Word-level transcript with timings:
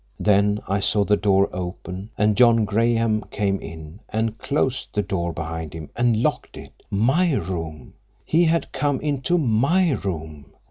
Then 0.19 0.59
I 0.67 0.79
saw 0.79 1.05
the 1.05 1.15
door 1.15 1.47
open, 1.53 2.09
and 2.17 2.35
John 2.35 2.65
Graham 2.65 3.23
came 3.29 3.59
in, 3.59 3.99
and 4.09 4.35
closed 4.39 4.87
the 4.95 5.03
door 5.03 5.31
behind 5.31 5.75
him, 5.75 5.91
and 5.95 6.23
locked 6.23 6.57
it. 6.57 6.81
My 6.89 7.33
room. 7.33 7.93
He 8.25 8.45
had 8.45 8.71
come 8.71 8.99
into 9.01 9.37
_my 9.37 10.03
room! 10.03 10.45